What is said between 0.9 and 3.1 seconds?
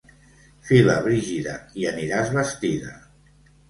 Brígida, i aniràs vestida.